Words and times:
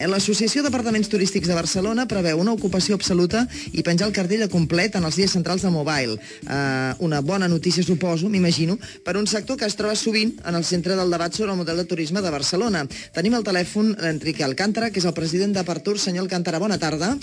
L'Associació 0.00 0.62
d'Apartaments 0.64 1.10
Turístics 1.12 1.48
de 1.50 1.52
Barcelona 1.52 2.06
preveu 2.08 2.38
una 2.40 2.54
ocupació 2.56 2.96
absoluta 2.96 3.42
i 3.76 3.82
penjar 3.84 4.06
el 4.08 4.14
cartell 4.16 4.46
a 4.46 4.48
complet 4.48 4.94
en 4.96 5.04
els 5.04 5.18
dies 5.20 5.34
centrals 5.36 5.60
de 5.60 5.72
Mobile. 5.74 6.16
Uh, 6.46 6.96
una 7.04 7.20
bona 7.20 7.48
notícia, 7.52 7.84
suposo, 7.84 8.30
m'imagino, 8.32 8.78
per 9.04 9.18
un 9.20 9.28
sector 9.28 9.58
que 9.60 9.68
es 9.68 9.76
troba 9.76 9.98
sovint 10.00 10.38
en 10.48 10.56
el 10.56 10.64
centre 10.64 10.96
del 10.96 11.12
debat 11.12 11.36
sobre 11.36 11.52
el 11.52 11.60
model 11.60 11.82
de 11.82 11.84
turisme 11.84 12.22
de 12.24 12.32
Barcelona. 12.32 12.86
Tenim 13.12 13.36
al 13.36 13.44
telèfon 13.44 13.92
l'Enrique 14.00 14.46
Alcántara, 14.46 14.88
que 14.88 15.02
és 15.02 15.08
el 15.08 15.16
president 15.16 15.52
d'Apartur. 15.52 15.98
Senyor 16.00 16.24
Alcántara, 16.24 16.62
bona 16.62 16.80
tarda. 16.80 17.18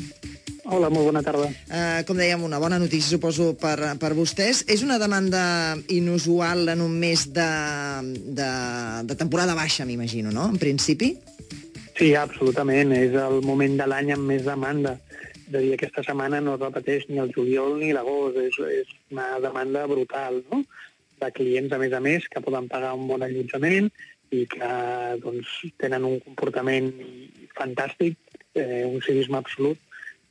Hola, 0.67 0.91
molt 0.91 1.07
bona 1.07 1.23
tarda. 1.25 1.47
Uh, 1.71 2.03
com 2.05 2.19
dèiem, 2.19 2.43
una 2.45 2.59
bona 2.61 2.77
notícia, 2.77 3.09
suposo, 3.09 3.55
per, 3.57 3.95
per 3.97 4.13
vostès. 4.13 4.61
És 4.69 4.85
una 4.85 4.99
demanda 5.01 5.79
inusual 5.89 6.67
en 6.75 6.85
un 6.85 6.93
mes 6.93 7.25
de, 7.33 7.49
de, 8.37 8.51
de 9.09 9.17
temporada 9.17 9.57
baixa, 9.57 9.87
m'imagino, 9.87 10.29
no?, 10.29 10.45
en 10.51 10.61
principi? 10.61 11.15
Sí, 11.97 12.13
absolutament. 12.13 12.93
És 12.93 13.15
el 13.17 13.41
moment 13.45 13.77
de 13.79 13.87
l'any 13.89 14.13
amb 14.13 14.29
més 14.29 14.45
demanda. 14.45 14.97
A 15.47 15.61
dir, 15.61 15.71
aquesta 15.73 16.03
setmana 16.05 16.41
no 16.43 16.53
es 16.57 16.61
repeteix 16.61 17.07
ni 17.09 17.17
el 17.23 17.31
juliol 17.33 17.79
ni 17.79 17.93
l'agost. 17.95 18.37
És, 18.43 18.59
és 18.81 18.91
una 19.13 19.31
demanda 19.43 19.87
brutal, 19.89 20.43
no?, 20.51 20.61
de 21.17 21.31
clients, 21.33 21.73
a 21.73 21.79
més 21.81 21.93
a 21.97 22.01
més, 22.03 22.27
que 22.29 22.43
poden 22.45 22.67
pagar 22.69 22.93
un 22.93 23.07
bon 23.09 23.23
allotjament 23.25 23.87
i 24.37 24.43
que 24.51 24.67
doncs, 25.23 25.49
tenen 25.81 26.05
un 26.05 26.19
comportament 26.21 26.91
fantàstic, 27.57 28.19
eh, 28.53 28.83
un 28.85 29.01
civisme 29.01 29.39
absolut, 29.39 29.81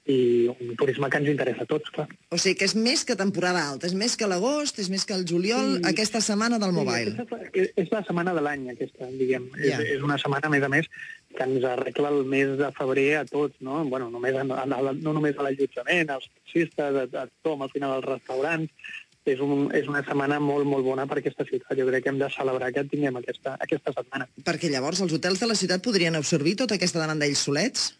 i 0.07 0.47
un 0.47 0.77
turisme 0.79 1.09
que 1.11 1.19
ens 1.19 1.29
interessa 1.33 1.65
a 1.67 1.69
tots, 1.69 1.91
clar. 1.95 2.07
O 2.31 2.39
sigui 2.39 2.61
que 2.61 2.67
és 2.69 2.77
més 2.79 3.03
que 3.07 3.17
temporada 3.19 3.65
alta, 3.73 3.89
és 3.89 3.95
més 3.99 4.15
que 4.19 4.29
l'agost, 4.31 4.79
és 4.83 4.91
més 4.93 5.05
que 5.07 5.17
el 5.17 5.25
juliol, 5.27 5.77
sí. 5.77 5.83
aquesta 5.91 6.23
setmana 6.23 6.61
del 6.63 6.75
mobile. 6.77 7.17
Sí, 7.17 7.39
és, 7.63 7.73
és 7.83 7.91
la 7.91 8.05
setmana 8.07 8.35
de 8.37 8.45
l'any, 8.47 8.69
aquesta, 8.77 9.11
diguem. 9.19 9.49
Yeah. 9.59 9.81
És, 9.83 9.97
és 9.97 10.05
una 10.07 10.19
setmana, 10.23 10.47
a 10.47 10.55
més 10.55 10.67
a 10.67 10.71
més, 10.71 10.91
que 11.35 11.49
ens 11.49 11.67
arregla 11.67 12.13
el 12.15 12.23
mes 12.31 12.55
de 12.61 12.71
febrer 12.77 13.09
a 13.23 13.25
tots, 13.27 13.59
no? 13.67 13.83
Bueno, 13.91 14.07
només 14.15 14.39
a, 14.39 14.47
a, 14.47 14.69
no 14.69 15.17
només 15.17 15.35
a 15.35 15.49
l'allotjament, 15.49 16.15
als 16.15 16.31
taxistes, 16.31 17.03
a, 17.03 17.09
a 17.11 17.27
tothom, 17.27 17.67
al 17.67 17.75
final 17.75 17.99
als 17.99 18.07
restaurants, 18.07 18.95
és, 19.27 19.43
un, 19.43 19.67
és 19.75 19.91
una 19.91 20.05
setmana 20.07 20.39
molt, 20.39 20.69
molt 20.71 20.87
bona 20.87 21.11
per 21.11 21.19
aquesta 21.19 21.45
ciutat. 21.49 21.75
Jo 21.75 21.91
crec 21.91 22.07
que 22.07 22.15
hem 22.15 22.23
de 22.23 22.31
celebrar 22.31 22.71
que 22.71 22.87
tinguem 22.87 23.19
aquesta, 23.19 23.59
aquesta 23.59 23.93
setmana. 23.99 24.31
Perquè 24.47 24.71
llavors 24.71 25.03
els 25.03 25.19
hotels 25.19 25.43
de 25.43 25.51
la 25.51 25.59
ciutat 25.59 25.83
podrien 25.83 26.15
absorbir 26.15 26.55
tota 26.63 26.79
aquesta 26.79 27.03
demanda 27.03 27.27
ells 27.27 27.43
solets? 27.51 27.91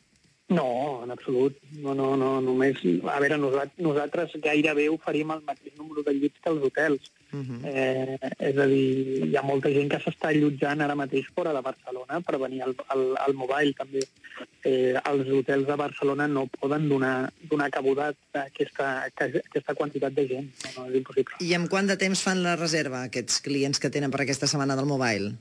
No, 0.49 1.03
en 1.03 1.11
absolut. 1.11 1.57
No, 1.83 1.93
no, 1.95 2.13
no, 2.17 2.37
només... 2.41 2.79
A 3.11 3.19
veure, 3.19 3.39
nosaltres, 3.43 3.81
nosaltres 3.83 4.35
gairebé 4.45 4.85
oferim 4.93 5.33
el 5.35 5.41
mateix 5.47 5.75
número 5.75 6.05
de 6.07 6.15
llits 6.15 6.39
que 6.43 6.53
els 6.53 6.63
hotels. 6.69 7.09
Uh 7.33 7.41
-huh. 7.43 7.59
eh, 7.67 8.19
és 8.39 8.57
a 8.57 8.67
dir, 8.71 9.27
hi 9.27 9.37
ha 9.37 9.43
molta 9.43 9.73
gent 9.75 9.91
que 9.91 9.99
s'està 9.99 10.29
allotjant 10.31 10.81
ara 10.81 10.95
mateix 10.95 11.27
fora 11.35 11.53
de 11.53 11.63
Barcelona 11.63 12.21
per 12.21 12.39
venir 12.39 12.63
al, 12.63 12.77
al, 12.95 13.17
al 13.27 13.35
mobile, 13.35 13.75
també. 13.75 14.07
Eh, 14.63 14.95
els 14.95 15.33
hotels 15.35 15.67
de 15.67 15.77
Barcelona 15.77 16.29
no 16.29 16.47
poden 16.47 16.89
donar, 16.89 17.33
donar 17.51 17.71
cabuda 17.71 18.15
a 18.33 18.47
aquesta, 18.47 19.03
a 19.03 19.07
aquesta 19.07 19.75
quantitat 19.75 20.15
de 20.15 20.29
gent. 20.29 20.49
No, 20.63 20.71
no, 20.77 20.91
és 20.91 20.97
impossible. 20.97 21.35
I 21.41 21.55
en 21.55 21.67
quant 21.67 21.87
de 21.87 21.97
temps 21.97 22.23
fan 22.23 22.43
la 22.43 22.55
reserva, 22.55 23.03
aquests 23.03 23.41
clients 23.41 23.81
que 23.81 23.91
tenen 23.91 24.11
per 24.11 24.21
aquesta 24.21 24.47
setmana 24.47 24.77
del 24.77 24.87
mobile? 24.87 25.35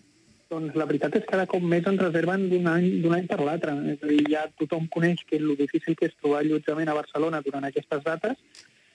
Doncs 0.51 0.75
la 0.77 0.85
veritat 0.85 1.15
és 1.17 1.23
que 1.25 1.31
cada 1.31 1.47
cop 1.49 1.63
més 1.65 1.87
ens 1.89 2.01
reserven 2.01 2.45
d'un 2.51 2.67
any, 2.69 2.87
any 3.17 3.27
per 3.29 3.39
l'altre. 3.41 3.73
És 3.93 4.03
a 4.03 4.09
dir, 4.11 4.21
ja 4.29 4.45
tothom 4.59 4.85
coneix 4.93 5.23
que 5.25 5.39
el 5.41 5.55
difícil 5.57 5.97
que 5.97 6.09
és 6.09 6.17
trobar 6.19 6.43
allotjament 6.43 6.91
a 6.91 6.97
Barcelona 6.97 7.41
durant 7.45 7.65
aquestes 7.65 8.03
dates. 8.05 8.37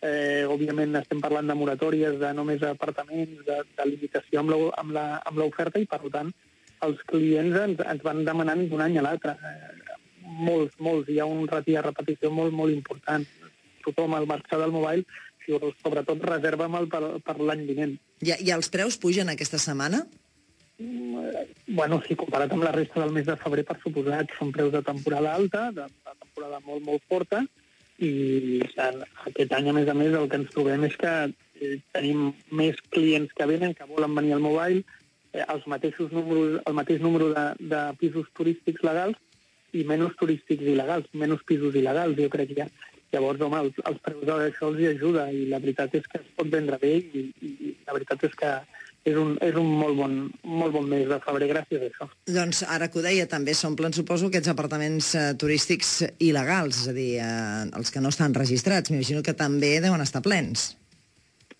Eh, 0.00 0.46
òbviament 0.48 0.94
estem 1.00 1.20
parlant 1.20 1.50
de 1.50 1.56
moratòries, 1.58 2.16
de 2.22 2.30
només 2.36 2.62
apartaments, 2.64 3.42
de, 3.48 3.58
de 3.76 3.88
limitació 3.88 4.40
amb 4.40 5.36
l'oferta 5.36 5.82
i, 5.82 5.88
per 5.90 6.00
tant, 6.14 6.30
els 6.86 7.02
clients 7.10 7.58
ens, 7.66 7.82
ens 7.94 8.06
van 8.06 8.22
demanant 8.24 8.62
d'un 8.70 8.84
any 8.86 9.00
a 9.00 9.04
l'altre. 9.04 9.34
Eh, 9.34 9.98
molts, 10.46 10.78
molts. 10.78 11.10
Hi 11.10 11.18
ha 11.20 11.28
un 11.28 11.50
rati 11.50 11.76
de 11.76 11.82
repetició 11.84 12.30
molt, 12.30 12.54
molt 12.54 12.72
important. 12.72 13.26
Tothom 13.84 14.14
al 14.14 14.28
marxar 14.30 14.60
del 14.60 14.72
mobile 14.76 15.04
sobretot 15.50 16.22
reserva'm 16.22 16.76
per, 16.90 17.02
per 17.24 17.36
l'any 17.40 17.64
vinent. 17.66 17.96
I, 18.22 18.34
I 18.38 18.52
els 18.54 18.68
preus 18.70 18.98
pugen 19.00 19.32
aquesta 19.32 19.58
setmana? 19.58 20.04
Bueno, 21.68 22.00
si 22.06 22.16
comparat 22.18 22.52
amb 22.52 22.64
la 22.66 22.74
resta 22.74 23.00
del 23.02 23.14
mes 23.14 23.26
de 23.26 23.36
febrer, 23.40 23.64
per 23.68 23.78
suposat, 23.82 24.32
són 24.38 24.52
preus 24.54 24.72
de 24.74 24.82
temporada 24.86 25.34
alta, 25.34 25.68
de, 25.76 25.86
de 25.88 26.14
temporada 26.24 26.60
molt, 26.66 26.84
molt 26.86 27.04
forta, 27.10 27.44
i 28.00 28.60
aquest 28.64 29.52
any, 29.52 29.68
a 29.68 29.74
més 29.76 29.88
a 29.88 29.94
més, 29.96 30.14
el 30.16 30.28
que 30.30 30.40
ens 30.40 30.52
trobem 30.54 30.86
és 30.88 30.96
que 31.00 31.12
eh, 31.28 31.74
tenim 31.92 32.30
més 32.56 32.78
clients 32.94 33.32
que 33.36 33.48
venen, 33.50 33.74
que 33.76 33.88
volen 33.90 34.14
venir 34.16 34.36
al 34.36 34.44
mobile, 34.44 34.84
eh, 35.32 35.44
els 35.44 35.66
mateixos 35.68 36.12
números, 36.16 36.60
el 36.66 36.78
mateix 36.78 37.02
número 37.04 37.30
de, 37.34 37.44
de 37.72 37.82
pisos 38.00 38.30
turístics 38.36 38.86
legals 38.86 39.20
i 39.76 39.84
menys 39.86 40.16
turístics 40.18 40.64
il·legals, 40.64 41.10
menys 41.14 41.44
pisos 41.46 41.76
il·legals, 41.76 42.16
jo 42.18 42.32
crec 42.32 42.54
que 42.56 42.64
ha. 42.66 42.70
Llavors, 43.10 43.40
home, 43.42 43.58
els, 43.66 43.78
els 43.90 44.02
preus 44.06 44.22
d'això 44.26 44.68
els 44.70 44.80
hi 44.80 44.86
ajuda 44.92 45.24
i 45.34 45.46
la 45.50 45.58
veritat 45.62 45.96
és 45.98 46.04
que 46.06 46.20
es 46.20 46.28
pot 46.38 46.50
vendre 46.50 46.76
bé 46.78 46.92
i, 47.02 47.24
i 47.42 47.72
la 47.86 47.96
veritat 47.96 48.22
és 48.28 48.36
que 48.38 48.50
és 49.08 49.16
un, 49.16 49.32
és 49.40 49.56
un 49.56 49.68
molt, 49.80 49.96
bon, 49.96 50.16
molt 50.44 50.74
bon 50.74 50.88
mes 50.90 51.06
de 51.08 51.18
febrer 51.24 51.48
gràcies 51.50 51.80
a 51.80 51.88
això. 51.88 52.08
Doncs 52.28 52.62
ara 52.68 52.90
que 52.90 53.00
ho 53.00 53.04
deia, 53.04 53.26
també 53.30 53.54
s'omplen, 53.56 53.94
suposo, 53.96 54.28
aquests 54.28 54.52
apartaments 54.52 55.14
eh, 55.16 55.24
turístics 55.40 55.94
il·legals, 56.18 56.82
és 56.82 56.92
a 56.92 56.96
dir, 56.96 57.10
eh, 57.24 57.64
els 57.80 57.92
que 57.94 58.02
no 58.04 58.12
estan 58.12 58.36
registrats. 58.36 58.92
M'imagino 58.92 59.24
que 59.24 59.36
també 59.36 59.78
deuen 59.80 60.04
estar 60.04 60.22
plens. 60.24 60.74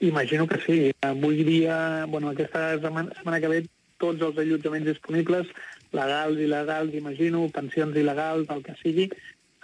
Imagino 0.01 0.47
que 0.49 0.61
sí. 0.67 0.79
Avui 1.05 1.45
dia, 1.45 2.07
bueno, 2.09 2.31
aquesta 2.31 2.75
setmana, 2.79 3.13
setmana 3.17 3.41
que 3.41 3.53
ve, 3.53 3.61
tots 4.01 4.23
els 4.25 4.39
allotjaments 4.41 4.89
disponibles, 4.89 5.49
legals, 5.93 6.41
il·legals, 6.41 6.95
imagino, 6.97 7.45
pensions 7.53 7.97
il·legals, 8.01 8.49
el 8.53 8.63
que 8.65 8.77
sigui, 8.81 9.11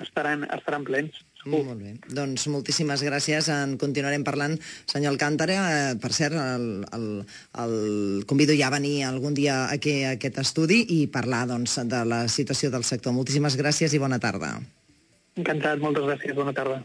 estaran, 0.02 0.44
estaran 0.54 0.84
plens. 0.84 1.22
Uh. 1.46 1.62
Molt 1.62 1.78
bé. 1.80 1.92
Doncs 2.10 2.46
moltíssimes 2.52 3.04
gràcies. 3.06 3.50
En 3.52 3.76
continuarem 3.80 4.24
parlant. 4.26 4.56
Senyor 4.90 5.14
Alcántara, 5.14 5.58
eh, 5.72 5.94
per 6.02 6.12
cert, 6.16 6.34
el, 6.34 6.66
el, 6.96 7.06
el 7.64 7.76
convido 8.26 8.56
ja 8.58 8.70
a 8.70 8.74
venir 8.76 9.04
algun 9.06 9.36
dia 9.36 9.66
aquí 9.70 10.02
a 10.02 10.16
aquest 10.16 10.42
estudi 10.42 10.82
i 10.98 11.04
parlar 11.06 11.46
doncs, 11.52 11.78
de 11.86 12.02
la 12.08 12.26
situació 12.32 12.72
del 12.74 12.84
sector. 12.84 13.14
Moltíssimes 13.16 13.58
gràcies 13.60 13.94
i 13.94 14.02
bona 14.02 14.18
tarda. 14.22 14.56
Encantat, 15.36 15.80
moltes 15.82 16.06
gràcies. 16.08 16.36
Bona 16.36 16.54
tarda. 16.56 16.82